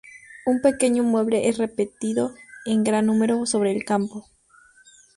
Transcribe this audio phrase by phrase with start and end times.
[0.47, 2.33] Un pequeño mueble es repetido
[2.65, 4.25] en gran número sobre el campo.